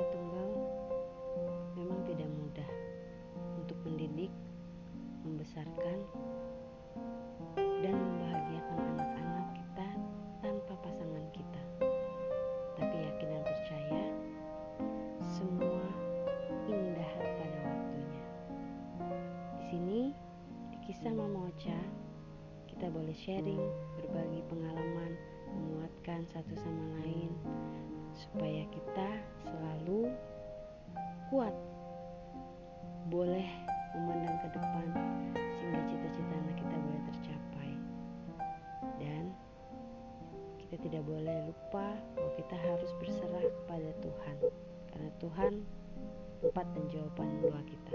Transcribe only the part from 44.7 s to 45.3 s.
karena